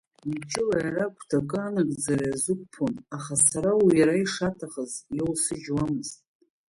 [0.29, 6.15] Мчыла иара агәҭакы анагӡара иазықәԥон, аха сара уи иара ишаҭахыз иоусыжьуамызт.